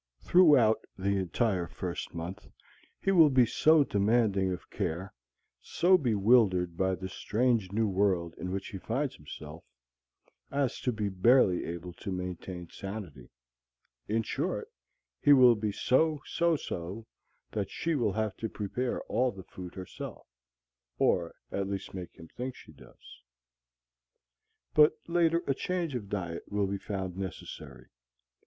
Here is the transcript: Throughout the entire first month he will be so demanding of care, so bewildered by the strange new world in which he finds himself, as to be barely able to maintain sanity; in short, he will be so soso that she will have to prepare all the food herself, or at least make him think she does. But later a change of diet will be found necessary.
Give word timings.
Throughout 0.23 0.79
the 0.97 1.15
entire 1.17 1.67
first 1.67 2.15
month 2.15 2.47
he 2.99 3.11
will 3.11 3.29
be 3.29 3.45
so 3.45 3.83
demanding 3.83 4.51
of 4.51 4.71
care, 4.71 5.13
so 5.61 5.95
bewildered 5.95 6.75
by 6.75 6.95
the 6.95 7.07
strange 7.07 7.71
new 7.71 7.87
world 7.87 8.33
in 8.39 8.51
which 8.51 8.69
he 8.69 8.79
finds 8.79 9.15
himself, 9.17 9.63
as 10.49 10.79
to 10.81 10.91
be 10.91 11.07
barely 11.07 11.65
able 11.65 11.93
to 11.93 12.11
maintain 12.11 12.67
sanity; 12.71 13.29
in 14.07 14.23
short, 14.23 14.71
he 15.19 15.33
will 15.33 15.53
be 15.53 15.71
so 15.71 16.19
soso 16.25 17.05
that 17.51 17.69
she 17.69 17.93
will 17.93 18.13
have 18.13 18.35
to 18.37 18.49
prepare 18.49 19.01
all 19.03 19.31
the 19.31 19.43
food 19.43 19.75
herself, 19.75 20.25
or 20.97 21.35
at 21.51 21.67
least 21.67 21.93
make 21.93 22.15
him 22.15 22.27
think 22.29 22.55
she 22.55 22.71
does. 22.71 23.21
But 24.73 24.93
later 25.07 25.43
a 25.45 25.53
change 25.53 25.93
of 25.93 26.09
diet 26.09 26.51
will 26.51 26.65
be 26.65 26.79
found 26.79 27.17
necessary. 27.17 27.89